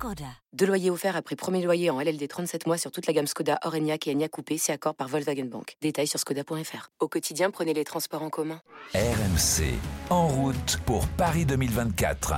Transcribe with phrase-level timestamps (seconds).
[0.00, 0.24] Skoda.
[0.54, 3.58] Deux loyers offerts après premier loyer en LLD 37 mois sur toute la gamme Skoda,
[3.64, 5.76] Orenia et Enya Coupé, c'est accord par Volkswagen Bank.
[5.82, 6.88] Détails sur skoda.fr.
[7.00, 8.62] Au quotidien, prenez les transports en commun.
[8.94, 9.74] RMC,
[10.08, 12.36] en route pour Paris 2024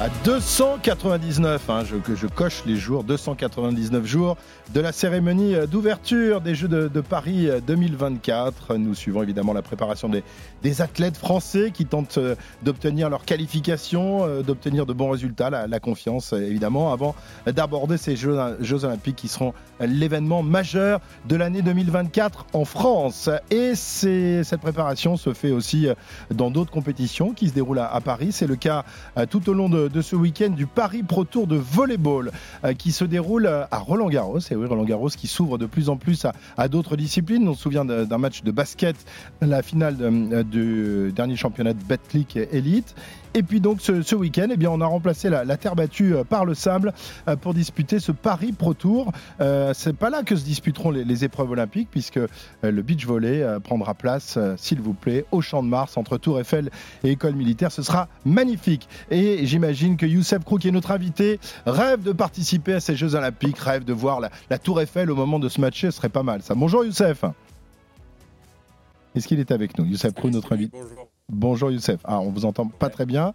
[0.00, 4.38] à 299, hein, je, coche les jours, 299 jours
[4.72, 8.76] de la cérémonie d'ouverture des Jeux de, Paris 2024.
[8.76, 14.42] Nous suivons évidemment la préparation des, athlètes français qui tentent euh, d'obtenir leur qualification, euh,
[14.42, 17.14] d'obtenir de bons résultats, la, confiance évidemment, avant
[17.46, 18.38] d'aborder ces Jeux,
[18.84, 23.28] Olympiques qui seront l'événement majeur de l'année 2024 en France.
[23.50, 25.88] Et cette préparation se fait aussi
[26.30, 28.32] dans d'autres compétitions qui se déroulent à, Paris.
[28.32, 28.84] C'est le cas
[29.18, 32.32] euh, tout au long de, de ce week-end du Paris Pro Tour de volleyball
[32.64, 34.38] euh, qui se déroule euh, à Roland Garros.
[34.50, 37.46] Et oui, Roland Garros qui s'ouvre de plus en plus à, d'autres disciplines.
[37.48, 38.96] On se souvient d'un match de basket,
[39.40, 39.96] la finale
[40.44, 42.94] du dernier championnat de Betclic Elite.
[43.34, 46.44] Et puis donc ce, week-end, eh bien, on a remplacé la, terre battue euh, par
[46.44, 46.92] le sable
[47.28, 49.12] euh, pour disputer ce Paris Pro Tour.
[49.40, 52.18] Euh, c'est pas là que se disputeront les, épreuves olympiques puisque
[52.62, 56.70] le beach volley prendra place, s'il vous plaît, au Champ de Mars entre Tour Eiffel
[57.04, 57.70] et École Militaire.
[57.70, 58.88] Ce sera magnifique.
[59.10, 63.14] Et j'imagine que Youssef Krou, qui est notre invité, rêve de participer à ces Jeux
[63.14, 65.82] Olympiques, rêve de voir la, Tour Eiffel au moment de ce match.
[65.82, 66.40] Ce serait pas mal.
[66.42, 66.54] Ça.
[66.54, 67.24] Bonjour Youssef.
[69.14, 70.78] Est-ce qu'il est avec nous Youssef Krou, notre invité?
[70.78, 71.09] Bonjour.
[71.30, 72.00] Bonjour Youssef.
[72.04, 73.34] Ah, on vous entend pas très bien.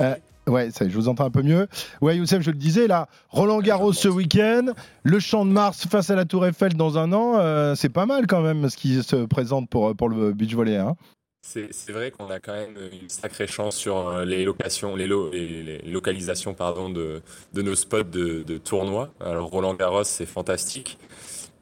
[0.00, 0.14] Euh,
[0.46, 1.68] ouais, ça, je vous entends un peu mieux.
[2.00, 4.66] Ouais, Youssef, je le disais, là, Roland Garros ce week-end,
[5.02, 8.06] le Champ de Mars face à la Tour Eiffel dans un an, euh, c'est pas
[8.06, 10.76] mal quand même ce qui se présente pour, pour le beach volley.
[10.76, 10.96] Hein.
[11.42, 15.82] C'est vrai qu'on a quand même une sacrée chance sur euh, les locations, les, les
[15.90, 17.20] localisations pardon, de,
[17.52, 19.10] de nos spots de, de tournois.
[19.20, 20.96] Alors Roland Garros, c'est fantastique.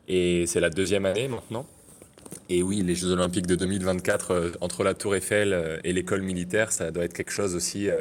[0.07, 1.67] Et c'est la deuxième année maintenant.
[2.49, 6.23] Et oui, les Jeux Olympiques de 2024 euh, entre la Tour Eiffel euh, et l'école
[6.23, 8.01] militaire, ça doit être quelque chose aussi euh,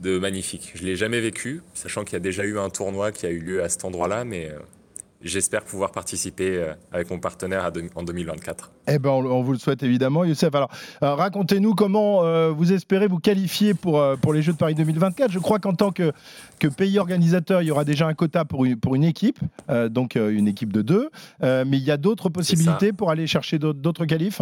[0.00, 0.72] de magnifique.
[0.74, 3.40] Je l'ai jamais vécu, sachant qu'il y a déjà eu un tournoi qui a eu
[3.40, 4.52] lieu à cet endroit-là, mais
[5.22, 8.70] j'espère pouvoir participer avec mon partenaire en 2024.
[8.88, 10.54] Eh ben, on, vous le souhaite évidemment, Youssef.
[10.54, 10.70] Alors,
[11.00, 15.30] racontez-nous comment vous espérez vous qualifier pour, pour les Jeux de Paris 2024.
[15.30, 16.12] Je crois qu'en tant que,
[16.58, 19.40] que pays organisateur, il y aura déjà un quota pour une, pour une équipe,
[19.90, 21.10] donc une équipe de deux.
[21.40, 24.40] mais il y a d'autres possibilités pour aller chercher d'autres qualifs?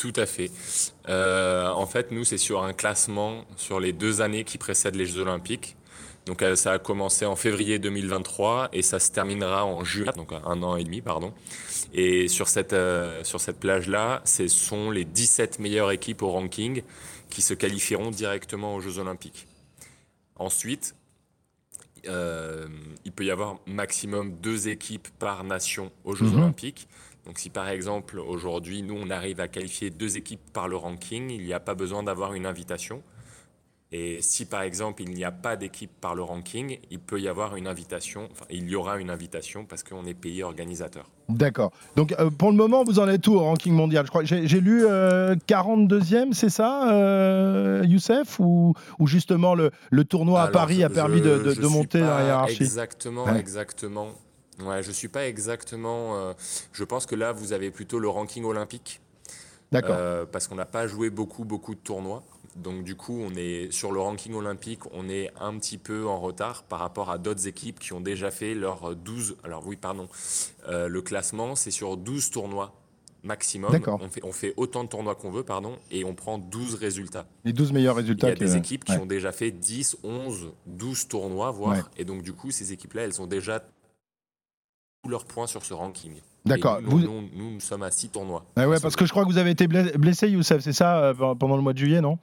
[0.00, 0.50] Tout à fait.
[1.10, 5.04] Euh, en fait, nous, c'est sur un classement sur les deux années qui précèdent les
[5.04, 5.76] Jeux Olympiques.
[6.26, 10.32] Donc, euh, ça a commencé en février 2023 et ça se terminera en juin, donc
[10.32, 11.32] un an et demi, pardon.
[11.92, 16.82] Et sur cette, euh, sur cette plage-là, ce sont les 17 meilleures équipes au ranking
[17.30, 19.46] qui se qualifieront directement aux Jeux Olympiques.
[20.36, 20.94] Ensuite,
[22.04, 26.38] il peut y avoir maximum deux équipes par nation aux Jeux mhm.
[26.38, 26.88] Olympiques.
[27.26, 31.30] Donc si par exemple aujourd'hui nous on arrive à qualifier deux équipes par le ranking,
[31.30, 33.02] il n'y a pas besoin d'avoir une invitation.
[33.92, 37.26] Et si par exemple il n'y a pas d'équipe par le ranking, il peut y
[37.26, 41.10] avoir une invitation, enfin il y aura une invitation parce qu'on est pays organisateur.
[41.28, 41.72] D'accord.
[41.96, 44.06] Donc euh, pour le moment vous en êtes où au ranking mondial?
[44.06, 48.38] Je crois j'ai lu 42e, euh, c'est ça, euh, Youssef?
[48.38, 52.24] Ou, ou, justement le, le tournoi à Paris a permis de, de, monter dans la
[52.24, 52.62] hiérarchie?
[52.62, 54.14] Exactement, exactement.
[54.62, 56.16] Ouais, je suis pas exactement.
[56.16, 56.32] Euh,
[56.72, 59.00] je pense que là, vous avez plutôt le ranking olympique.
[59.72, 59.96] D'accord.
[59.98, 62.22] Euh, parce qu'on n'a pas joué beaucoup, beaucoup de tournois.
[62.56, 66.18] Donc du coup, on est sur le ranking olympique, on est un petit peu en
[66.18, 69.36] retard par rapport à d'autres équipes qui ont déjà fait leurs 12.
[69.44, 70.08] Alors oui, pardon.
[70.68, 72.74] Euh, le classement, c'est sur 12 tournois
[73.22, 73.70] maximum.
[74.00, 77.26] On fait, on fait autant de tournois qu'on veut, pardon, et on prend 12 résultats.
[77.44, 78.28] Les 12 meilleurs résultats.
[78.28, 81.90] Il y a des équipes qui ont déjà fait 10, 11, 12 tournois, voire.
[81.96, 83.62] Et donc, du coup, ces équipes-là, elles ont déjà
[85.08, 86.12] leurs points sur ce ranking.
[86.44, 86.80] D'accord.
[86.82, 88.44] Nous, nous, nous, sommes à 6 tournois.
[88.56, 91.34] Ah ouais, parce que je crois que vous avez été blessé, Youssef, c'est ça, euh,
[91.34, 92.18] pendant le mois de juillet, non?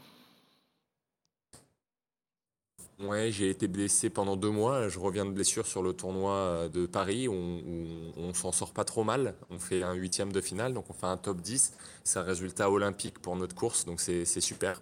[3.00, 4.90] Ouais, j'ai été blessé pendant deux mois.
[4.90, 8.86] Je reviens de blessure sur le tournoi euh, de Paris où on, s'en sort pas
[8.86, 9.36] trop mal.
[9.52, 11.74] On fait un huitième de finale, donc on fait un top 10.
[12.04, 14.82] C'est un résultat olympique pour notre course, donc c'est super.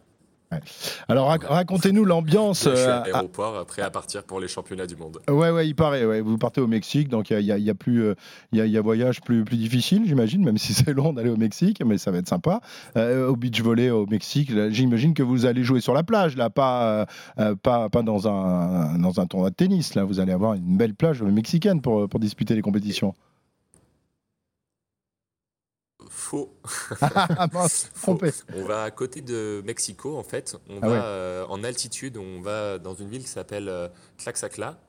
[1.08, 2.66] Alors racontez-nous l'ambiance.
[2.70, 5.20] Je suis à euh, l'aéroport, prêt à partir pour les championnats du monde.
[5.30, 6.06] Ouais, ouais, il paraît.
[6.06, 6.22] Ouais.
[6.22, 8.16] Vous partez au Mexique, donc il y, a, plus, euh,
[8.52, 11.84] il y, a, voyage plus, plus difficile, j'imagine, même si c'est long d'aller au Mexique,
[11.86, 12.62] mais ça va être sympa.
[12.98, 16.50] Euh, au beach volley au Mexique, j'imagine que vous allez jouer sur la plage, là,
[16.50, 17.06] pas,
[17.64, 19.96] pas, pas dans un dans un tournoi de tennis.
[19.96, 23.14] Là, vous allez avoir une belle plage mexicaine pour, pour disputer les compétitions.
[26.16, 26.50] Faux.
[27.02, 27.48] Ah
[27.94, 28.18] Faux.
[28.56, 30.56] On va à côté de Mexico, en fait.
[30.70, 31.00] On Ah va ouais.
[31.04, 32.18] euh, en altitude.
[32.18, 34.80] On va dans une ville qui s'appelle euh, Tlaxcala.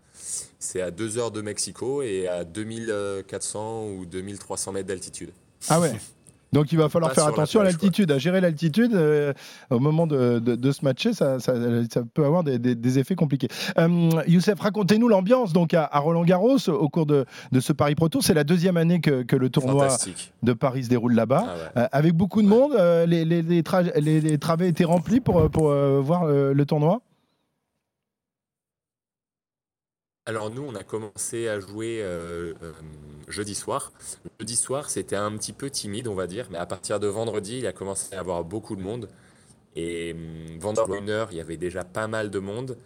[0.59, 5.33] C'est à 2 heures de Mexico et à 2400 ou 2300 mètres d'altitude.
[5.69, 5.93] Ah ouais.
[6.53, 9.33] Donc il va falloir faire attention à l'altitude, à gérer l'altitude euh,
[9.71, 11.55] au moment de, de- de se matcher, ça, ça-
[11.93, 13.49] ça peut avoir des, des- des effets compliqués.
[13.79, 17.95] Euh, Youssef, racontez-nous l'ambiance donc à, à Roland Garros au cours de, de ce Paris
[17.95, 18.23] Pro Tour.
[18.23, 19.89] C'est la deuxième année que, que le tournoi
[20.43, 21.45] de Paris se déroule là-bas.
[21.47, 21.83] Ah ouais.
[21.83, 22.57] Euh, avec beaucoup de Ouais.
[22.57, 25.71] monde, euh, les, les, les, tra- les- les travées étaient remplies pour, pour
[26.03, 27.01] voir le tournoi
[30.29, 32.73] Alors nous, on a commencé à jouer euh, euh,
[33.29, 33.93] jeudi soir.
[34.41, 37.59] Jeudi soir, c'était un petit peu timide, on va dire, mais à partir de vendredi,
[37.59, 39.09] il a commencé à avoir beaucoup de monde.
[39.77, 42.77] Et hum, vendredi une heure, il y avait déjà pas mal de monde.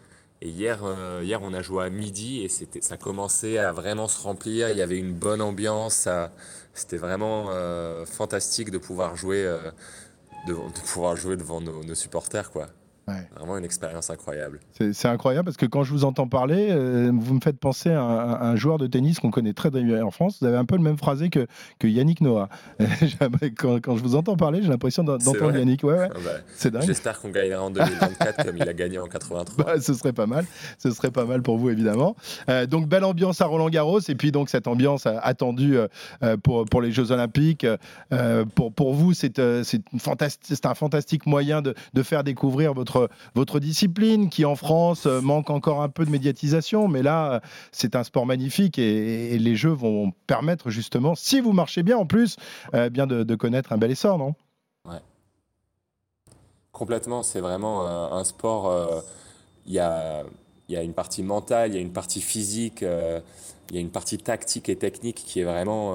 [0.42, 4.06] Et hier, euh, hier, on a joué à midi et c'était, ça commençait à vraiment
[4.06, 4.68] se remplir.
[4.68, 6.08] Il y avait une bonne ambiance.
[6.74, 7.50] c'était vraiment
[8.04, 9.44] fantastique de pouvoir jouer,
[10.46, 10.54] de,
[10.84, 12.68] pouvoir jouer devant nos supporters, quoi.
[13.08, 13.28] Ouais.
[13.36, 14.60] Vraiment une expérience incroyable.
[14.92, 18.02] C'est incroyable parce que quand je vous entends parler, euh, vous me faites penser à
[18.02, 20.38] un, à un joueur de tennis qu'on connaît très bien en France.
[20.40, 21.46] Vous avez un peu le même phrasé que,
[21.78, 22.48] que Yannick Noah.
[23.56, 25.82] Quand, quand je vous entends parler, j'ai l'impression d'entendre Yannick.
[25.82, 26.82] Ouais, ouais, Ah bah, c'est dingue.
[26.82, 29.64] J'espère qu'on gagnera en 2024 comme il a gagné en 83.
[29.64, 30.46] Bah, ce serait pas mal.
[30.78, 32.16] Ce serait pas mal pour vous, évidemment.
[32.48, 34.00] Euh, donc, belle ambiance à Roland Garros.
[34.08, 35.88] Et puis, donc, cette ambiance euh, attendue euh,
[36.22, 37.66] euh, pour, pour les Jeux Olympiques.
[38.54, 42.99] Pour, pour vous, c'est un fantastique moyen de, de faire découvrir votre,
[43.34, 46.88] votre discipline qui, en France, euh, manque encore un peu de médiatisation.
[46.88, 47.40] Mais là, euh,
[47.72, 52.06] c'est un sport magnifique et, les Jeux vont permettre, justement, si vous marchez bien, en
[52.06, 52.36] plus,
[52.74, 54.34] euh, bien de, connaître un bel essor, non?
[56.72, 59.02] Complètement, c'est vraiment un, sport.
[59.66, 60.24] Il y a,
[60.68, 64.68] une partie mentale, il y a une partie physique, il y a une partie tactique
[64.68, 65.94] et technique qui est vraiment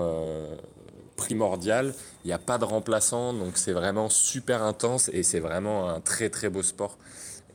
[1.16, 1.94] primordiale.
[2.24, 6.02] Il n'y a pas de remplaçant, donc c'est vraiment super intense et c'est vraiment un
[6.02, 6.98] très très beau sport.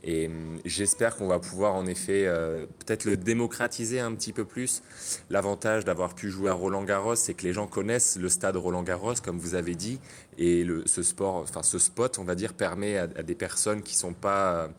[0.03, 4.45] Et hum, j'espère qu'on va pouvoir en effet euh, peut-être le démocratiser un petit peu
[4.45, 4.81] plus.
[5.29, 8.83] L'avantage d'avoir pu jouer à Roland Garros, c'est que les gens connaissent le stade Roland
[8.83, 9.99] Garros, comme vous avez dit,
[10.37, 13.83] et le, ce sport, enfin ce spot, on va dire, permet à, à des personnes
[13.83, 14.69] qui sont pas,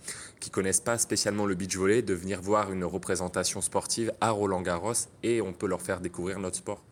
[0.41, 4.63] qui connaissent pas spécialement le beach volley de venir voir une représentation sportive à Roland
[4.63, 4.93] Garros,
[5.23, 6.83] et on peut leur faire découvrir notre sport.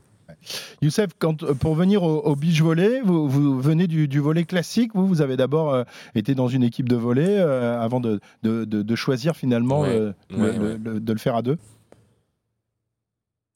[0.83, 4.45] Youssef, quand, euh, pour venir au, au beach volley, vous, vous venez du, du volley
[4.45, 4.91] classique.
[4.95, 5.85] Vous, vous avez d'abord euh,
[6.15, 9.89] été dans une équipe de volley euh, avant de, de- de- de choisir finalement Ouais,
[9.91, 10.79] euh, le- ouais, le- ouais.
[10.83, 11.59] le- de le faire à deux.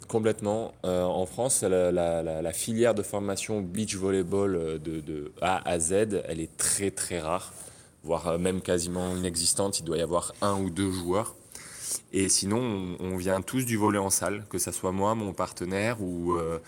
[0.09, 0.73] Complètement.
[0.83, 5.93] En France, la, la- la- la filière de formation beach volleyball de, A à Z,
[6.29, 7.53] elle est très très rare,
[8.03, 9.81] voire même quasiment inexistante.
[9.81, 11.35] Il doit y avoir un ou deux joueurs.
[12.13, 15.33] Et sinon, on, on vient tous du volley en salle, que ce soit moi, mon
[15.33, 16.59] partenaire ou, euh,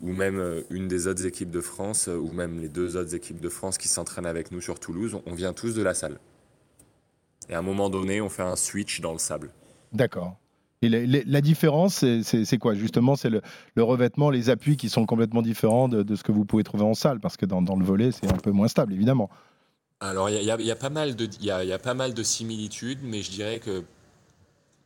[0.00, 3.14] ou même euh, une des autres équipes de France, euh, ou même les deux autres
[3.14, 5.18] équipes de France qui s'entraînent avec nous sur Toulouse.
[5.26, 6.18] On vient tous de la salle.
[7.48, 9.50] Et à un moment donné, on fait un switch dans le sable.
[9.92, 10.36] D'accord.
[10.82, 12.74] Et la, la- la différence, c'est- quoi?
[12.74, 13.40] Justement, c'est le,
[13.74, 16.84] le revêtement, les appuis qui sont complètement différents de, de ce que vous pouvez trouver
[16.84, 19.28] en salle, parce que dans, dans le volley, c'est un peu moins stable, évidemment.
[20.00, 21.50] Alors, il y a, il y a- il y a pas mal de, il y
[21.50, 23.82] a, il y a pas mal de similitudes, mais je dirais que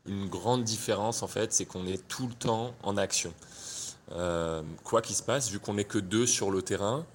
[0.06, 3.32] une grande différence, en fait, c'est qu'on est tout le temps en action.
[4.12, 7.06] Euh, quoi qu'il se passe, vu qu'on n'est que deux sur le terrain,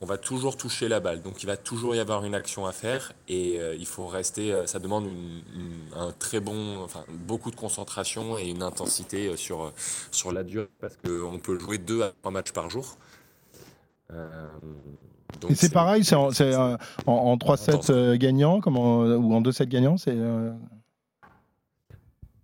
[0.00, 1.22] on va toujours toucher la balle.
[1.22, 4.52] Donc, il va toujours y avoir une action à faire et euh, il faut rester.
[4.52, 9.36] euh, ça demande une- une- un très bon, enfin, beaucoup de concentration et une intensité
[9.36, 9.72] sur,
[10.10, 12.98] sur la durée parce qu'on peut jouer deux à trois matchs par jour.
[15.40, 17.90] Donc Et c'est pareil, c'est en, en, en 3-7 Intense.
[17.90, 20.14] euh, gagnants ou en 2-7 gagnants c'est,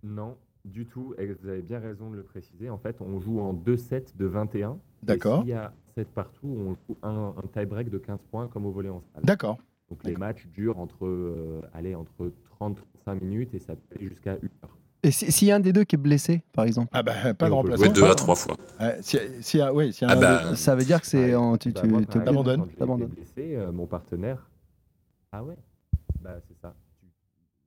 [0.03, 1.13] Non, du tout.
[1.17, 2.69] Et vous avez bien raison de le préciser.
[2.69, 4.77] En fait, on joue en 2 sets de 21.
[5.03, 5.39] D'accord.
[5.41, 8.71] S'il y a 7 partout, on joue un, un tie-break de 15 points comme au
[8.71, 9.23] volet en salle.
[9.23, 9.57] D'accord.
[9.89, 13.95] Donc les matchs durent entre, euh, allez, entre 30 et 35 minutes et ça peut
[13.97, 14.77] aller jusqu'à 1 heure.
[15.03, 17.33] Et si- s'il y a un des deux qui est blessé, par exemple, Ah bah,
[17.33, 17.83] pas de remplaçant.
[17.85, 18.55] jouer deux à trois fois.
[18.79, 21.35] Ouais, si, si, ah, oui, si Ah bah, ça veut dire que c'est Ouais.
[21.35, 21.81] en- tu, Bah,
[22.23, 22.65] t'abandonnes.
[23.07, 24.47] blessé, euh, mon partenaire.
[25.31, 25.57] Ah ouais
[26.21, 26.73] Bah, c'est ça.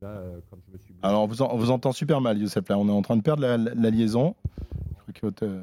[0.04, 1.00] Là, euh, quand je me suis blessé.
[1.02, 2.68] Alors, on vous, en- on vous entend super mal, Youssef.
[2.68, 4.34] Là, on est en train de perdre la, la- la liaison.
[4.98, 5.62] Je crois que votre, euh,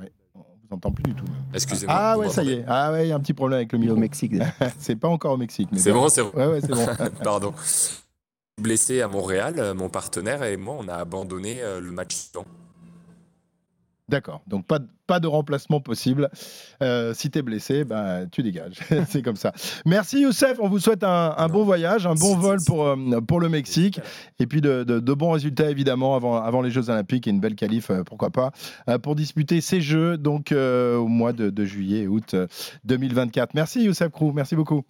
[0.00, 1.24] ouais, on vous entend plus du tout.
[1.54, 1.94] Excusez-moi.
[1.96, 2.64] Ah ouais, ça y est.
[2.66, 3.94] Ah ouais, il y a un petit problème avec le micro.
[3.94, 4.32] au Mexique.
[4.78, 5.68] c'est pas encore au Mexique.
[5.70, 6.08] mais C'est bon.
[6.08, 6.30] c'est bon.
[6.34, 6.86] Ouais, ouais, c'est bon.
[7.22, 7.52] Pardon.
[8.60, 12.46] Blessé à Montréal, euh, mon partenaire et moi, on a abandonné euh, le match suivant.
[14.08, 16.30] D'accord, donc pas, de- pas de remplacement possible.
[16.80, 18.78] Euh, si tu es blessé, bah, tu dégages.
[19.08, 19.52] c'est comme ça.
[19.84, 23.40] Merci Youssef, on vous souhaite un, un bon voyage, un bon vol pour, euh, pour
[23.40, 24.00] le Mexique.
[24.38, 27.40] Et puis de, de- de bons résultats évidemment avant, avant les Jeux Olympiques et une
[27.40, 28.52] belle qualif, euh, pourquoi pas,
[29.02, 32.46] pour disputer ces Jeux donc au mois de, de juillet et août euh,
[32.84, 33.54] 2024.
[33.54, 34.84] Merci Youssef Krou, merci beaucoup.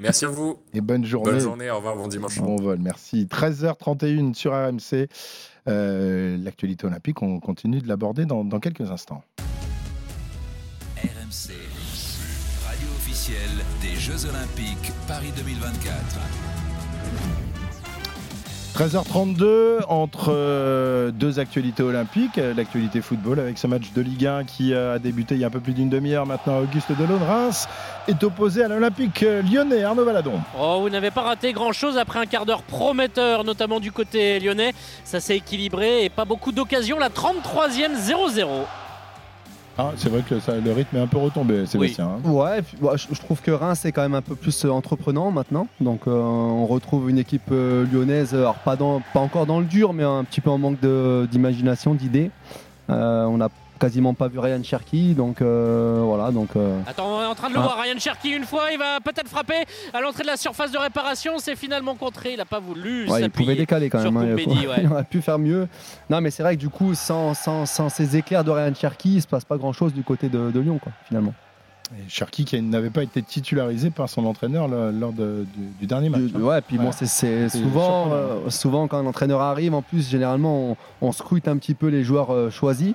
[0.00, 0.58] Merci à vous.
[0.72, 1.32] Et bonne journée.
[1.32, 1.70] Bonne journée.
[1.70, 1.96] Au revoir.
[1.96, 2.38] Bon dimanche.
[2.40, 3.26] Bon vol, merci.
[3.26, 5.08] 13h31 sur RMC.
[5.68, 9.22] Euh, L'actualité olympique, on continue de l'aborder dans, dans quelques instants.
[10.98, 11.52] RMC,
[12.66, 16.18] radio officielle des Jeux Olympiques Paris 2024.
[18.74, 24.42] 13h32 entre euh, deux actualités olympiques, euh, l'actualité football avec ce match de Ligue 1
[24.42, 26.58] qui euh, a débuté il y a un peu plus d'une demi-heure maintenant.
[26.58, 27.68] Auguste Delon Reims
[28.08, 30.40] est opposé à l'Olympique lyonnais Arnaud Valadon.
[30.58, 34.74] Oh, vous n'avez pas raté grand-chose après un quart d'heure prometteur, notamment du côté lyonnais.
[35.04, 36.98] Ça s'est équilibré et pas beaucoup d'occasions.
[36.98, 38.44] La 33e 0-0.
[39.76, 42.08] Ah, c'est vrai que ça- le rythme est un peu retombé, Sébastien.
[42.24, 42.30] hein.
[42.30, 44.70] Ouais, puis, bah, je, je trouve que Reims est quand même un peu plus euh,
[44.70, 45.66] entreprenant maintenant.
[45.80, 49.64] Donc euh, on retrouve une équipe euh, lyonnaise, alors pas, dans, pas encore dans le
[49.66, 52.30] dur, mais un petit peu en manque d'imagination, d'idées.
[52.90, 53.48] Euh, on n'a
[53.84, 56.30] quasiment pas vu Ryan Cherky, donc euh, voilà.
[56.30, 57.64] Donc, euh, Attends, on est en train de le Ah.
[57.64, 57.78] voir.
[57.82, 61.32] Ryan Cherky, une fois, il va peut-être frapper à l'entrée de la surface de réparation.
[61.38, 62.32] C'est finalement contré.
[62.32, 64.16] Il n'a pas voulu ouais, il pouvait décaler quand même.
[64.16, 64.76] hein, il, ouais.
[64.82, 65.68] il aurait pu faire mieux.
[66.08, 69.16] Non, mais c'est vrai que du coup, sans, sans, sans ces éclairs de Ryan Cherky,
[69.16, 71.34] il se passe pas grand-chose du côté de, de Lyon, quoi, finalement.
[71.98, 76.08] Et Cherki qui n'avait pas été titularisé par son entraîneur lors de- du, du dernier
[76.08, 76.22] match.
[76.22, 76.40] Du- hein.
[76.40, 76.84] ouais, puis Ouais.
[76.84, 81.46] bon, c'est- souvent, euh, souvent quand un entraîneur arrive, en plus, généralement, on, on scrute
[81.48, 82.94] un petit peu les joueurs euh, choisis.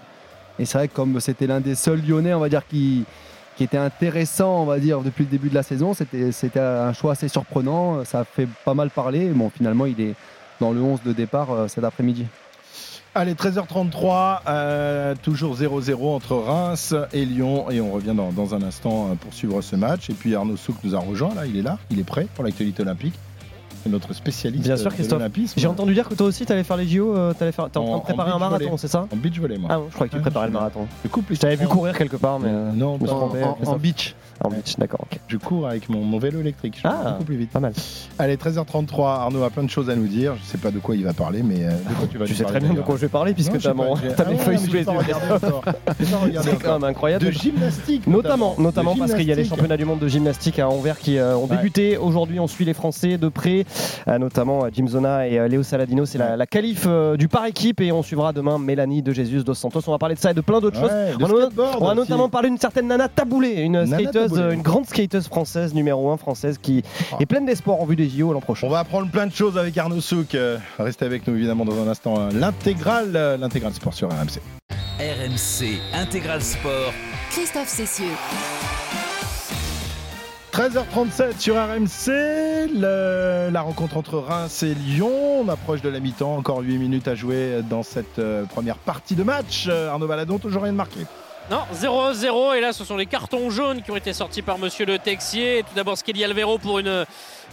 [0.59, 3.05] Et c'est vrai que comme c'était l'un des seuls Lyonnais, on va dire, qui,
[3.59, 7.27] était intéressant, on va dire, depuis le début de la saison, c'était un choix assez
[7.27, 8.05] surprenant.
[8.05, 9.27] Ça fait pas mal parler.
[9.29, 10.15] Bon, finalement, il est
[10.61, 12.25] dans le 11 de départ euh, cet après-midi.
[13.15, 17.69] Allez, 13h33, euh, toujours 0-0 entre Reims et Lyon.
[17.69, 20.09] Et on revient dans, dans un instant euh, pour suivre ce match.
[20.09, 22.43] Et puis Arnaud Souk nous a rejoint, là, il est là, il est prêt pour
[22.43, 23.15] l'actualité olympique.
[23.83, 25.21] C'est notre spécialiste Bien sûr, Christophe.
[25.55, 27.69] J'ai entendu dire que toi aussi, tu allais faire les JO, euh, t'allais faire...
[27.69, 29.69] t'es en En- train de préparer un marathon, c'est ça En beach volley, moi.
[29.71, 30.87] Ah bon, je croyais que tu préparais le marathon.
[31.03, 33.15] Je coupe les Je t'avais vu courir quelque part, mais euh, Non, je me suis
[33.15, 33.43] pas- trompé.
[33.43, 33.81] En, en Christophe.
[33.81, 34.15] beach.
[34.41, 35.19] En beach, d'accord, ok.
[35.27, 36.79] je cours avec mon, mon vélo électrique.
[36.81, 37.11] Je Ah.
[37.11, 37.51] beaucoup plus vite.
[37.51, 37.73] Pas mal.
[38.17, 40.35] Allez, 13h33, Arnaud a plein de choses à nous dire.
[40.41, 42.31] Je sais pas de quoi il va parler, mais euh, de quoi tu vas Tu
[42.31, 43.67] nous sais parler, très bien de d'ailleurs quoi je vais parler puisque Non, je sais
[43.69, 44.97] t'as mon- pas, j'ai- t'as Ah mes ouais, feuilles mais sous j'ai les pas yeux.
[44.99, 45.63] regardé encore.
[45.99, 46.79] J'ai pas regardé C'est quand encore.
[46.79, 47.25] même incroyable.
[47.25, 48.07] De gymnastique.
[48.07, 49.49] Notamment, notamment De parce qu'il y a les gymnastique.
[49.57, 51.57] championnats du monde de gymnastique à Anvers qui euh, ont Ouais.
[51.57, 51.97] débuté.
[51.97, 53.65] Aujourd'hui, on suit les Français de près,
[54.19, 56.05] notamment euh, Jim Zona et euh, Léo Saladino.
[56.05, 59.43] C'est la, la qualif euh, du par équipe et on suivra demain Mélanie de Jesus
[59.43, 59.81] dos Santos.
[59.87, 60.89] On va parler de ça et de plein d'autres choses.
[60.91, 64.23] Ouais, On a- skateboard On va notamment parler d'une certaine Nana Taboulé, une Nana skateuse,
[64.29, 64.41] Taboulé.
[64.41, 67.17] euh, une grande skateuse française, numéro 1 française, qui Ah.
[67.19, 68.67] est pleine d'espoir en vue des JO l'an prochain.
[68.67, 70.35] On va apprendre plein de choses avec Arnaud Souk.
[70.35, 72.29] Euh, Restez avec nous évidemment dans un instant.
[72.33, 74.39] L'intégrale, euh, l'intégrale sport sur RMC.
[74.99, 76.93] RMC Intégral Sport.
[77.31, 78.05] Christophe Cessieux.
[80.59, 85.39] 13h37 sur RMC, la rencontre entre Reims et Lyon.
[85.39, 89.15] On approche de la mi-temps, encore 8 minutes à jouer dans cette euh, première partie
[89.15, 89.67] de match.
[89.69, 90.99] Euh, Arnaud Valadon, toujours rien de marqué.
[91.49, 92.57] Non, 0-0.
[92.57, 95.63] Et là, ce sont les cartons jaunes qui ont été sortis par Monsieur Le Texier.
[95.67, 97.07] Tout d'abord, Skelly Alvero pour une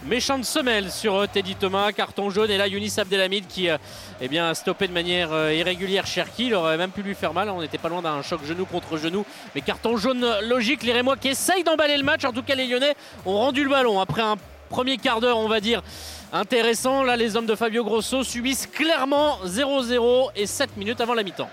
[0.05, 1.91] méchante semelle sur euh, Teddy Thomas.
[1.93, 2.51] Carton jaune.
[2.51, 3.77] Et là, Younis Abdelhamid qui euh,
[4.21, 6.45] eh bien, a stoppé de manière euh, irrégulière Cherki.
[6.45, 7.49] Il aurait même pu lui faire mal.
[7.49, 9.25] On n'était pas loin d'un choc genou contre genou.
[9.55, 10.83] Mais carton jaune logique.
[10.83, 12.23] Les Rémois qui essayent d'emballer le match.
[12.23, 12.93] En tout cas, les Lyonnais
[13.25, 14.35] ont rendu le ballon après un
[14.69, 15.81] premier quart d'heure, on va dire.
[16.31, 21.23] Intéressant, là les hommes de Fabio Grosso subissent clairement 0-0 et 7 minutes avant la
[21.23, 21.49] mi-temps.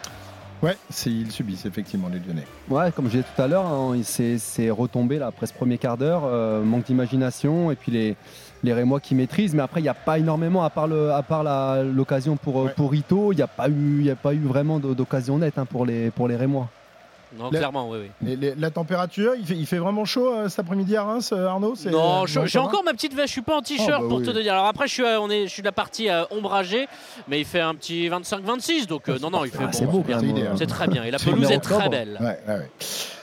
[0.65, 2.47] Ouais, ils subissent effectivement les Lyonnais.
[2.71, 5.53] Ouais, comme je disais tout à l'heure, hein, il s'est- c'est retombé là, après ce
[5.53, 6.23] premier quart d'heure.
[6.25, 8.17] euh, manque d'imagination et puis les,
[8.63, 9.55] les Rémois qui maîtrisent.
[9.55, 11.45] Mais après, il n'y a pas énormément, à part le- à part
[11.85, 12.73] l'occasion pour, Ouais.
[12.75, 15.67] pour Ito, il n'y a, pas eu- y a pas eu vraiment d'occasion nette hein,
[15.67, 16.69] pour, les, pour les Rémois.
[17.39, 18.37] Non, clairement, oui, oui.
[18.41, 21.47] Les- la température, il fait, il fait vraiment chaud euh, cet après-midi à Reims, euh,
[21.47, 24.03] Arnaud Non, euh, ça j'ai encore ma petite veste, je suis pas en t-shirt Oh,
[24.03, 24.25] bah pour oui.
[24.27, 24.53] te dire.
[24.53, 26.87] Alors après, je suis, on est, je suis de la partie ombragée,
[27.29, 29.73] mais il fait un petit 25-26, donc non, non, il fait Ah, bon.
[29.73, 30.05] c'est beau.
[30.57, 31.05] C'est très bien.
[31.05, 32.19] Et la pelouse est très belle.
[32.21, 32.71] Ouais, ouais, ouais.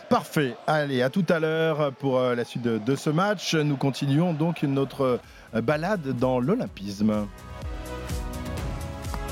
[0.09, 0.55] Parfait.
[0.67, 3.55] Allez, à tout à l'heure pour la suite de, de ce match.
[3.55, 5.19] Nous continuons donc notre
[5.53, 7.27] balade dans l'Olympisme.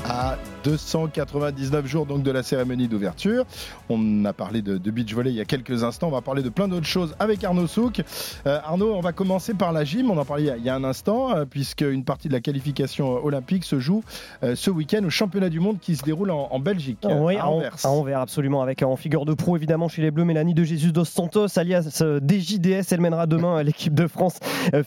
[0.08, 3.44] À 299 jours donc de la cérémonie d'ouverture.
[3.88, 6.08] On a parlé de, de beach volley il y a quelques instants.
[6.08, 8.02] On va parler de plein d'autres choses avec Arnaud Souk.
[8.46, 10.10] Euh, Arnaud, on va commencer par la gym.
[10.10, 12.28] On en parlait il y a, il y a un instant, euh, puisque une partie
[12.28, 14.02] de la qualification euh, olympique se joue
[14.42, 16.98] euh, ce week-end au championnat du monde qui se déroule en, en Belgique.
[17.08, 17.76] Oui, à à, An- Anvers.
[17.84, 18.62] à Anvers, absolument.
[18.62, 22.02] Avec en figure de pro, évidemment, chez les Bleus, Mélanie de Jesus dos Santos, alias
[22.22, 22.92] DJDS.
[22.92, 24.38] Elle mènera demain à l'équipe de France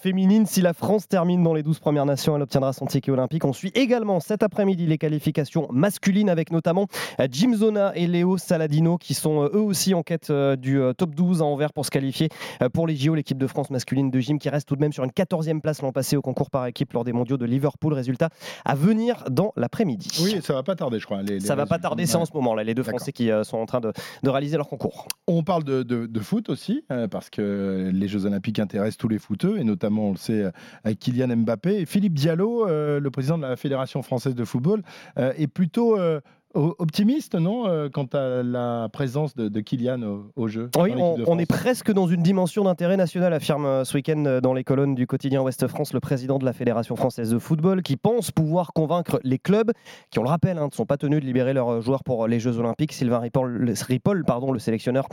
[0.01, 0.45] féminine.
[0.45, 3.45] Si la France termine dans les 12 premières nations, elle obtiendra son ticket olympique.
[3.45, 6.87] On suit également cet après-midi les qualifications masculine avec notamment
[7.31, 11.45] Jim Zona et Léo Saladino qui sont eux aussi en quête du top 12 à
[11.45, 12.29] Anvers pour se qualifier
[12.73, 13.15] pour les JO.
[13.15, 15.81] L'équipe de France masculine de gym qui reste tout de même sur une 14e place
[15.81, 17.93] l'an passé au concours par équipe lors des mondiaux de Liverpool.
[17.93, 18.29] Résultat
[18.65, 20.09] à venir dans l'après-midi.
[20.21, 21.21] Oui, ça va pas tarder, je crois.
[21.21, 23.57] Les, ça va pas tarder, c'est en ce moment là, les deux Français qui sont
[23.57, 23.91] en train de,
[24.23, 25.07] de, réaliser leur concours.
[25.27, 29.57] On parle de, de, foot aussi, parce que les Jeux Olympiques intéressent tous les footeux,
[29.59, 30.51] et notamment, on le sait,
[30.99, 31.81] Kylian Mbappé.
[31.81, 34.83] Et Philippe Diallo, le président de la Fédération française de football,
[35.17, 35.97] est plutôt
[36.53, 41.91] optimiste, non, euh, quant à la présence de, Kylian au, jeu Oui, on, est presque
[41.91, 45.41] dans une dimension d'intérêt national, affirme euh, ce week-end euh, dans les colonnes du quotidien
[45.41, 49.39] Ouest France le président de la Fédération française de football, qui pense pouvoir convaincre les
[49.39, 49.71] clubs,
[50.11, 52.39] qui, on le rappelle, hein, ne sont pas tenus de libérer leurs joueurs pour les
[52.39, 52.93] Jeux Olympiques.
[52.93, 55.07] Sylvain Ripoll, pardon, le sélectionneur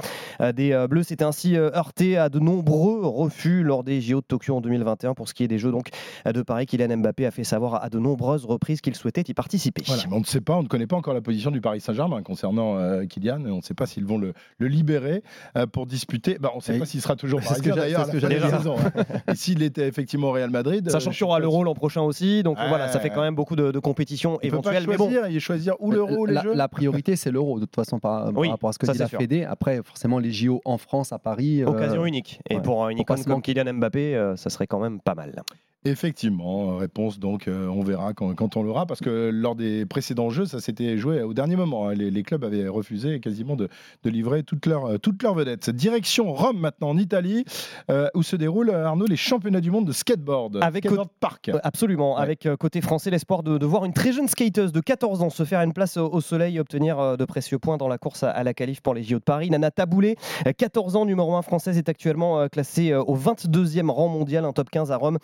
[0.55, 4.61] des Bleus, s'est ainsi heurté à de nombreux refus lors des JO de Tokyo en
[4.61, 5.89] 2021 pour ce qui est des Jeux donc
[6.27, 6.67] de Paris.
[6.67, 9.83] Kylian Mbappé a fait savoir à de nombreuses reprises qu'il souhaitait y participer.
[10.11, 12.77] on ne sait pas, on ne connaît pas encore la position du Paris Saint-Germain concernant
[12.77, 13.45] euh, Kylian.
[13.47, 15.23] On ne sait pas s'ils vont le, libérer
[15.57, 16.39] euh, pour disputer.
[16.41, 18.75] Bah, on ne sait pas s'il sera toujours parisien d'ailleurs à la saison.
[18.77, 19.05] Hein.
[19.33, 20.91] Et s'il était effectivement au Real Madrid.
[20.91, 22.43] Sachant qu'il y aura l'Euro l'an prochain aussi.
[22.43, 24.85] Donc voilà, ça fait quand même beaucoup de, compétitions il éventuelles.
[24.87, 26.55] Peut pas choisir, mais choisir ou l'Euro ou les la, Jeux.
[26.55, 29.45] La priorité, c'est l'Euro de toute façon par, rapport à ce que dit la Fédé.
[29.45, 31.63] Après, forcément, les JO en France, à Paris.
[31.63, 32.41] Euh, Occasion unique.
[32.51, 35.45] Et pour une icône comme Kylian Mbappé, ça serait quand même pas mal.
[35.85, 40.45] Effectivement, réponse donc, on verra quand, quand on l'aura, parce que lors des précédents jeux,
[40.45, 41.89] ça s'était joué au dernier moment.
[41.89, 41.95] Hein.
[41.95, 43.69] Les, les, clubs avaient refusé quasiment de,
[44.05, 45.71] de livrer toutes leurs toute leur vedettes.
[45.71, 47.45] Direction Rome maintenant, en Italie,
[47.91, 50.59] euh, où se déroulent, Arnaud, les championnats du monde de skateboard.
[50.63, 51.49] Avec skateboard park.
[51.49, 54.81] Euh, absolument, avec euh, côté français l'espoir de, de, voir une très jeune skateuse de
[54.81, 57.99] 14 ans se faire une place au, soleil et obtenir de précieux points dans la
[57.99, 59.51] course à, la qualif pour les JO de Paris.
[59.51, 60.17] Nana Taboulet,
[60.57, 64.93] 14 ans, numéro 1 française, est actuellement classée au 22e rang mondial, un top 15
[64.93, 65.19] à Rome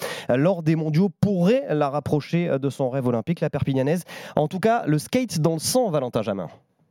[0.47, 4.05] lors des mondiaux pourrait la rapprocher de son rêve olympique, la Perpignanaise.
[4.37, 6.49] En tout cas, le skate dans le sang, Valentin Jamin.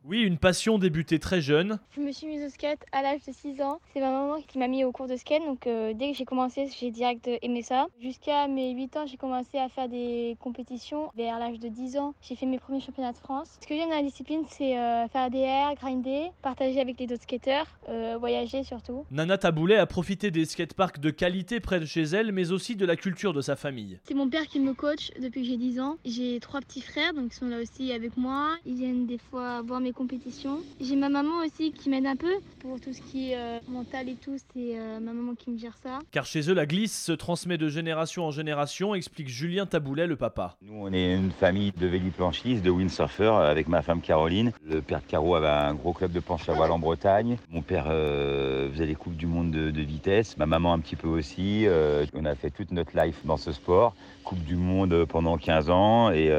[0.07, 1.79] Oui, une passion débutée très jeune.
[1.95, 3.79] Je me suis mise au skate à l'âge de 6 ans.
[3.91, 5.41] C'est ma maman qui m'a mis au cours de skate.
[5.43, 7.87] Donc euh, dès que j'ai commencé, j'ai direct aimé ça.
[7.99, 11.09] Jusqu'à mes 8 ans, j'ai commencé à faire des compétitions.
[11.17, 13.57] Vers l'âge de 10 ans, j'ai fait mes premiers championnats de France.
[13.59, 17.05] Ce que j'aime dans la discipline, c'est euh, faire des airs, grinder, partager avec les
[17.05, 19.05] autres skateurs, euh, voyager surtout.
[19.09, 22.85] Nana Taboulet a profité des skateparks de qualité près de chez elle, mais aussi de
[22.85, 23.97] la culture de sa famille.
[24.03, 25.97] C'est mon père qui me coach depuis que j'ai 10 ans.
[26.05, 28.55] J'ai trois petits frères, donc ils sont là aussi avec moi.
[28.67, 30.59] Ils viennent des fois voir mes compétition.
[30.79, 34.09] J'ai ma maman aussi qui m'aide un peu pour tout ce qui est euh, mental
[34.09, 35.99] et tout, c'est euh, ma maman qui me gère ça.
[36.11, 40.15] Car chez eux, la glisse se transmet de génération en génération, explique Julien Taboulet, le
[40.15, 40.57] papa.
[40.61, 44.51] Nous, on est une famille de véliplanchistes, de windsurfers, avec ma femme Caroline.
[44.67, 47.37] Le père de Caro avait un gros club de planche à voile en Bretagne.
[47.49, 50.95] Mon père euh, faisait les coupes du monde de, de, vitesse, ma maman un petit
[50.95, 51.67] peu aussi.
[52.13, 53.93] on a fait toute notre life dans ce sport.
[54.23, 56.31] Coupe du Monde pendant 15 ans et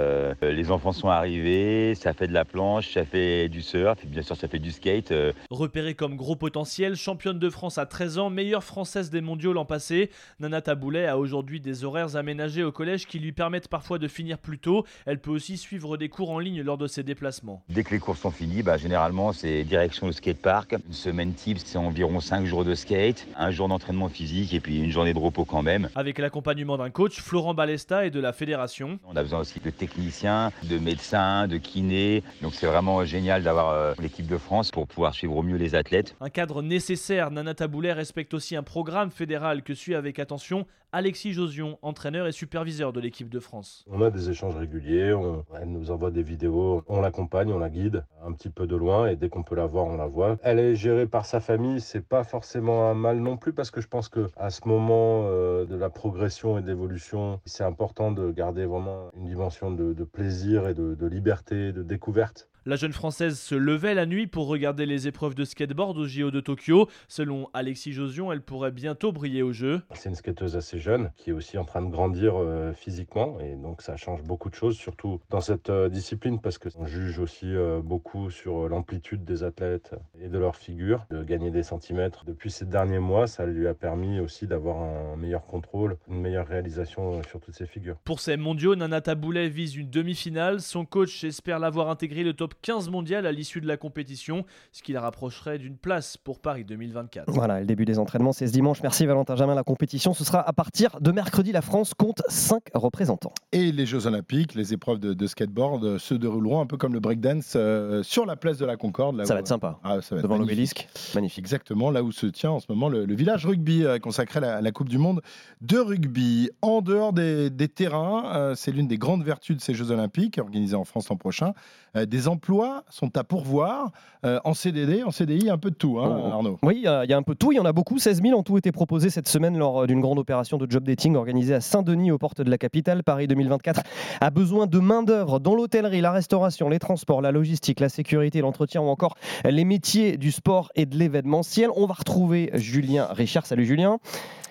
[0.43, 4.23] les enfants sont arrivés, ça fait de la planche, ça fait du surf, et bien
[4.23, 5.13] sûr ça fait du skate.
[5.13, 5.33] Euh.
[5.51, 9.65] Repérée comme gros potentiel, championne de France à 13 ans, meilleure française des mondiaux l'an
[9.65, 14.09] passé, Nana Taboulet a aujourd'hui des horaires aménagés au collège qui lui permettent parfois de
[14.09, 14.85] finir plus tôt.
[15.07, 17.63] Elle peut aussi suivre des cours en ligne lors de ses déplacements.
[17.69, 20.77] Dès que les cours sont finis, bah, généralement c'est direction au skatepark.
[20.87, 24.79] Une semaine type, c'est environ 5 jours de skate, un jour d'entraînement physique et puis
[24.79, 25.89] une journée de repos quand même.
[25.95, 28.99] Avec l'accompagnement d'un coach, Florent Balesta et de la fédération.
[29.07, 32.23] On a besoin aussi de techniciens, de médecins, de kinés.
[32.43, 35.75] Donc c'est vraiment génial d'avoir euh, l'équipe de France pour pouvoir suivre au mieux les
[35.75, 36.17] athlètes.
[36.21, 41.33] Un cadre nécessaire, Nana Taboulet respecte aussi un programme fédéral que suit avec attention Alexis
[41.33, 43.85] Josion, entraîneur et superviseur de l'équipe de France.
[43.91, 45.15] On a des échanges réguliers,
[45.61, 49.09] elle nous envoie des vidéos, on l'accompagne, on la guide un petit peu de loin
[49.09, 50.39] et dès qu'on peut la voir, on la voit.
[50.43, 53.81] Elle est gérée par sa famille, c'est pas forcément un mal non plus parce que
[53.81, 58.11] je pense que à ce moment euh, de la progression et de l'évolution, c'est important
[58.11, 62.49] de garder vraiment une dimension de, plaisir et de, de liberté, de découverte.
[62.69, 66.33] La jeune Française se levait la nuit pour regarder les épreuves de skateboard au JO
[66.33, 66.89] de Tokyo.
[67.07, 69.83] Selon Alexis Josion, elle pourrait bientôt briller au jeu.
[69.95, 73.55] C'est une skateuse assez jeune qui est aussi en train de grandir euh, physiquement et
[73.55, 77.47] donc ça change beaucoup de choses, surtout dans cette euh, discipline parce qu'on juge aussi
[77.47, 82.25] euh, beaucoup sur l'amplitude des athlètes et de leur figure, de gagner des centimètres.
[82.25, 86.49] Depuis ces derniers mois, ça lui a permis aussi d'avoir un meilleur contrôle, une meilleure
[86.49, 87.97] réalisation sur toutes ses figures.
[88.03, 90.61] Pour ces mondiaux, Nana Taboulet vise une demi-finale.
[90.61, 94.83] Son coach espère l'avoir intégré le top 15 mondial à l'issue de la compétition, ce
[94.83, 97.25] qui la rapprocherait d'une place pour Paris 2024.
[97.31, 98.83] Voilà, le début des entraînements, c'est ce dimanche.
[98.83, 99.55] Merci Valentin Jamin.
[99.55, 101.53] La compétition, ce sera à partir de mercredi.
[101.53, 103.33] La France compte 5 représentants.
[103.53, 106.93] Et les Jeux Olympiques, les épreuves de, de skateboard euh, se dérouleront un peu comme
[106.93, 109.17] le breakdance euh, sur la place de la Concorde.
[109.17, 109.79] Là Ça où- va être sympa.
[109.85, 110.51] Ah, ça va être Devant magnifique.
[110.51, 110.89] l'obélisque.
[111.15, 111.39] Magnifique.
[111.39, 114.41] Exactement, là où se tient en ce moment le, le village rugby euh, consacré à
[114.43, 115.21] la, à la Coupe du Monde
[115.61, 116.51] de rugby.
[116.63, 120.39] En dehors des, des terrains, euh, c'est l'une des grandes vertus de ces Jeux Olympiques
[120.39, 121.53] organisés en France l'an prochain.
[121.97, 122.46] Euh, des emplois
[122.91, 123.91] sont à pourvoir
[124.25, 126.31] euh, en CDD, en CDI, un peu de tout, hein.
[126.33, 126.59] Arnaud.
[126.63, 127.53] Oui, il y, a il y a un peu de tout.
[127.53, 127.99] Il y en a beaucoup.
[127.99, 130.85] 16 000 ont tout été proposés cette semaine lors euh, d'une grande opération de job
[130.85, 133.03] dating organisée à Saint-Denis, aux portes de la capitale.
[133.03, 133.83] Paris 2024
[134.21, 138.81] a besoin de main-d'œuvre dans l'hôtellerie, la restauration, les transports, la logistique, la sécurité, l'entretien
[138.81, 141.71] ou encore les métiers du sport et de l'événementiel.
[141.77, 143.47] On va retrouver Julien Richard.
[143.47, 143.99] Salut Julien.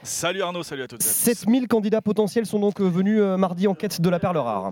[0.05, 1.15] Salut Arnaud, salut à toutes et à tous.
[1.15, 4.71] 7000 candidats potentiels sont donc euh, venus euh, mardi en quête de la perle rare.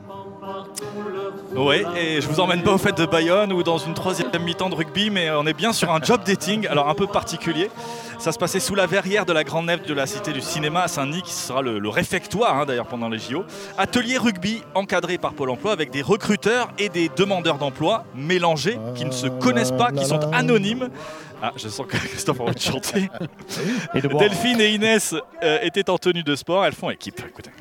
[1.55, 4.69] Ouais, et je vous emmène pas au fait de Bayonne ou dans une troisième mi-temps
[4.69, 7.71] de rugby, mais on est bien sur un job dating, alors un peu particulier.
[8.19, 10.83] Ça se passait sous la verrière de la grande nef de la Cité du Cinéma
[10.83, 13.43] à Saint-Denis, qui sera le, le réfectoire hein, d'ailleurs pendant les JO.
[13.77, 19.05] Atelier rugby encadré par Pôle Emploi avec des recruteurs et des demandeurs d'emploi mélangés, qui
[19.05, 20.89] ne se connaissent pas, qui sont anonymes.
[21.45, 23.09] Ah, je sens que Christophe a envie de chanter.
[23.93, 24.21] Et de boire.
[24.23, 27.21] Delphine et Inès euh, étaient en tenue de sport, elles font équipe.
[27.27, 27.51] Écoutez.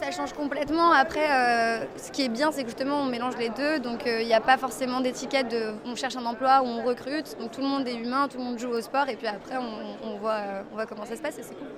[0.00, 0.90] Ça change complètement.
[0.90, 3.78] Après, euh, ce qui est bien, c'est que justement, on mélange les deux.
[3.78, 6.84] Donc, euh, il n'y a pas forcément d'étiquette de on cherche un emploi ou on
[6.84, 7.36] recrute.
[7.38, 9.08] Donc, tout le monde est humain, tout le monde joue au sport.
[9.08, 11.54] Et puis après, on, on voit, euh, on voit comment ça se passe et c'est
[11.54, 11.68] cool.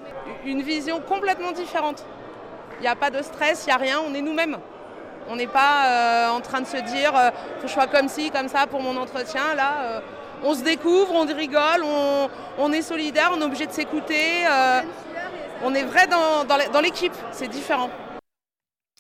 [0.47, 2.07] une vision complètement différente.
[2.79, 4.57] Il n'y a pas de stress, il n'y a rien, on est nous-mêmes.
[5.29, 8.09] On n'est pas euh, en train de se dire euh, faut que je sois comme
[8.09, 9.55] ci, comme ça pour mon entretien.
[9.55, 10.01] Là, euh,
[10.43, 11.83] on se découvre, on rigole,
[12.59, 14.47] on, est solidaire, on est obligé de s'écouter.
[14.51, 14.81] euh,
[15.63, 17.91] on est vrai dans, dans l'é- dans l'équipe, c'est différent.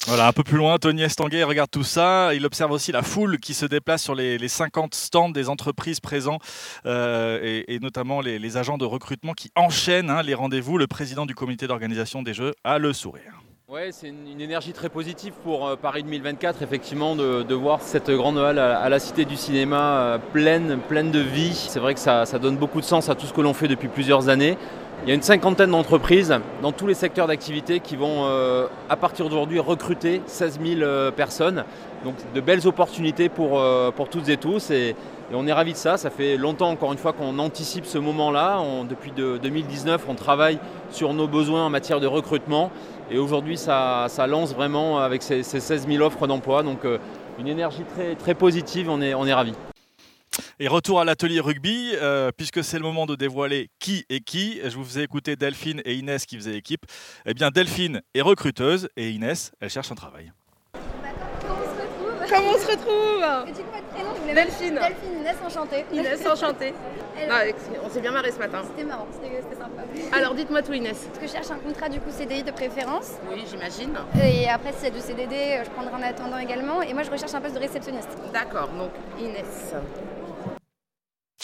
[0.06, 2.34] Voilà, un peu plus loin, Tony Estanguet regarde tout ça.
[2.34, 6.00] Il observe aussi la foule qui se déplace sur les, les 50 stands des entreprises
[6.00, 6.38] présents
[6.86, 10.78] euh, et, notamment les, les agents de recrutement qui enchaînent hein, les rendez-vous.
[10.78, 13.34] Le président du comité d'organisation des Jeux a le sourire.
[13.72, 18.36] Ouais, c'est une, énergie très positive pour euh, Paris 2024, effectivement, de, voir cette grande
[18.36, 21.54] halle à, la Cité du Cinéma euh, pleine, pleine de vie.
[21.54, 23.86] C'est vrai que ça, donne beaucoup de sens à tout ce que l'on fait depuis
[23.86, 24.58] plusieurs années.
[25.04, 28.96] Il y a une cinquantaine d'entreprises dans tous les secteurs d'activité qui vont, euh, à
[28.96, 31.62] partir d'aujourd'hui, recruter 16 000 euh, personnes.
[32.04, 33.62] Donc de belles opportunités pour,
[33.94, 34.72] pour toutes et tous.
[35.30, 35.96] Et on est ravis de ça.
[35.96, 38.60] Ça fait longtemps, encore une fois, qu'on anticipe ce moment-là.
[38.88, 40.58] Depuis de- 2019, on travaille
[40.90, 42.72] sur nos besoins en matière de recrutement.
[43.10, 46.62] Et aujourd'hui, ça, lance vraiment avec ces, ces 16 000 offres d'emploi.
[46.62, 46.98] Donc euh,
[47.38, 48.90] une énergie très, très positive.
[48.90, 49.54] On est, ravis.
[50.58, 54.60] Et retour à l'atelier rugby, euh, puisque c'est le moment de dévoiler qui est qui.
[54.64, 56.86] Je vous ai écouté Delphine et Inès qui faisaient équipe.
[57.24, 60.32] Eh bien, Delphine est recruteuse et Inès, elle cherche un travail.
[62.30, 64.74] Comment on se retrouve Et du coup, votre prénom, je voulais Delphine.
[64.74, 65.84] Delphine, Inès, enchantée.
[65.92, 66.74] Inès, enchantée.
[67.84, 68.62] On s'est bien marré ce matin.
[68.64, 69.82] C'était marrant, c'était sympa.
[70.16, 71.06] Alors dites-moi tout Inès.
[71.06, 73.12] Parce que je cherche un contrat du coup CDI de préférence.
[73.30, 73.92] Oui, j'imagine.
[74.22, 76.82] Et après, si c'est du CDD, je prendrai un attendant également.
[76.82, 78.10] Et moi, je recherche un poste de réceptionniste.
[78.32, 79.74] D'accord, donc Inès.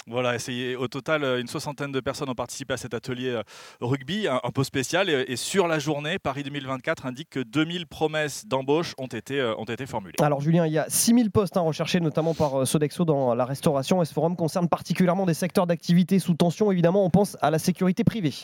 [0.08, 3.42] Voilà, c'est au total euh, une soixantaine de personnes ont participé à cet atelier euh,
[3.80, 5.10] rugby, un, un peu spécial.
[5.10, 9.64] Et, sur la journée, Paris 2024 indique que 2000 promesses d'embauche ont été, euh, ont
[9.64, 10.14] été formulées.
[10.20, 14.00] Alors Julien, il y a 6000 postes hein, recherchés notamment par Sodexo dans la restauration
[14.00, 16.70] et ce forum concerne particulièrement des secteurs d'activité sous tension.
[16.70, 18.34] Évidemment, on pense à la sécurité privée.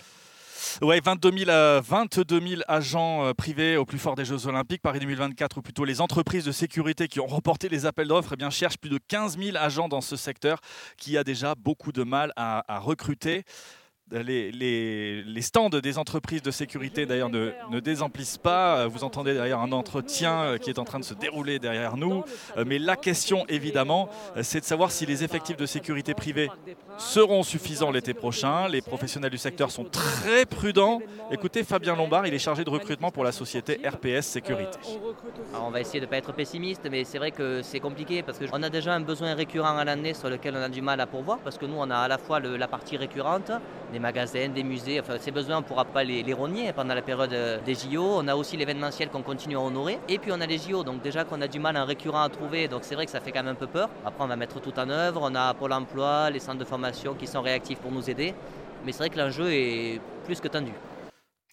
[0.81, 4.83] Ouais, 22 000, euh, 22 000 agents euh, privés au plus fort des Jeux Olympiques.
[4.83, 8.51] Paris 2024, ou plutôt les entreprises de sécurité qui ont remporté les appels d'offres, eh
[8.51, 10.61] cherchent plus de 15 000 agents dans ce secteur
[10.97, 13.45] qui a déjà beaucoup de mal à recruter.
[14.13, 18.87] Les, stands des entreprises de sécurité d'ailleurs ne, désemplissent pas.
[18.87, 22.23] Vous entendez derrière un entretien euh, qui est en train de se dérouler derrière nous.
[22.57, 26.51] Euh, Mais la question évidemment, euh, c'est de savoir si les effectifs de sécurité privée
[26.99, 28.69] seront suffisants l'été prochain.
[28.69, 31.01] Les professionnels du secteur sont très prudents.
[31.31, 34.79] Écoutez Fabien Lombard, il est chargé de recrutement pour la société RPS Sécurité.
[35.59, 38.39] On va essayer de ne pas être pessimiste, mais c'est vrai que c'est compliqué parce
[38.39, 41.07] qu'on a déjà un besoin récurrent à l'année sur lequel on a du mal à
[41.07, 43.51] pourvoir parce que nous, on a à la fois la partie récurrente,
[43.93, 47.01] des magasins, des musées, enfin ces besoins, on ne pourra pas les, rogner pendant la
[47.01, 48.03] période euh, des JO.
[48.03, 51.01] On a aussi l'événementiel qu'on continue à honorer et puis on a les JO, donc
[51.01, 53.33] déjà qu'on a du mal un récurrent à trouver, donc c'est vrai que ça fait
[53.33, 53.89] quand même un peu peur.
[54.05, 57.15] Après, on va mettre tout en œuvre, on a Pôle emploi, les centres de formation
[57.15, 58.35] qui sont réactifs pour nous aider,
[58.85, 60.73] mais c'est vrai que l'enjeu est plus que tendu.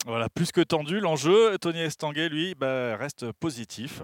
[0.05, 1.57] Voilà, plus que tendu l'enjeu.
[1.59, 4.01] Tony Estanguet, lui, bah, reste positif.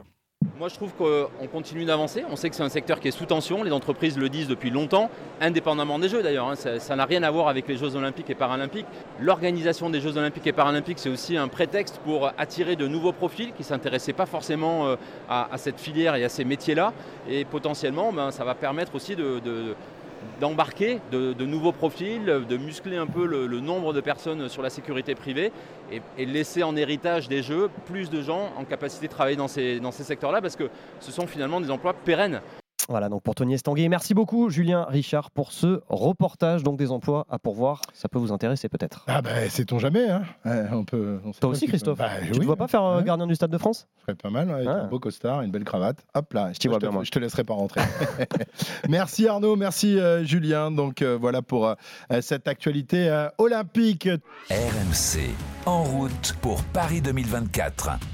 [0.58, 2.24] Moi, je trouve qu'on continue d'avancer.
[2.32, 3.62] On sait que c'est un secteur qui est sous tension.
[3.62, 5.10] Les entreprises le disent depuis longtemps,
[5.42, 6.48] indépendamment des Jeux d'ailleurs.
[6.48, 6.56] hein.
[6.56, 8.86] Ça n'a rien à voir avec les Jeux Olympiques et Paralympiques.
[9.20, 13.52] L'organisation des Jeux Olympiques et Paralympiques, c'est aussi un prétexte pour attirer de nouveaux profils
[13.52, 14.96] qui ne s'intéressaient pas forcément euh,
[15.30, 16.94] à, cette filière et à ces métiers-là.
[17.30, 19.42] Et potentiellement, ben, ça va permettre aussi de,
[20.40, 25.16] d'embarquer de, nouveaux profils, de muscler un peu le, nombre de personnes sur la sécurité
[25.16, 25.52] privée
[25.92, 29.48] et, et laisser en héritage des jeux plus de gens en capacité de travailler dans
[29.48, 32.42] ces, dans ces secteurs-là parce que ce sont finalement des emplois pérennes.
[32.88, 33.90] Voilà, donc pour Tony Estanguet.
[33.90, 36.62] Merci beaucoup, Julien Richard, pour ce reportage.
[36.62, 37.82] Donc des emplois à pourvoir.
[37.94, 39.06] Ça peut vous intéresser peut-être.
[39.08, 42.34] Ah ben, sait-on jamais, hein Ouais, on peut, on sait Toi aussi, Christophe Bah, Tu
[42.34, 43.04] oui, ne vois pas faire euh, ouais.
[43.04, 43.88] gardien du Stade de France?
[43.98, 44.84] Ce serait pas mal, avec Ah.
[44.84, 46.06] un beau costard, une belle cravate.
[46.14, 47.04] Hop là, je, t'y vois te, bien, moi.
[47.04, 47.82] je te laisserai pas rentrer.
[48.90, 50.70] merci Arnaud, merci euh, Julien.
[50.70, 51.76] Donc euh, voilà pour euh,
[52.22, 54.08] cette actualité euh, olympique.
[54.52, 55.32] RMC,
[55.66, 57.98] en route pour Paris 2024.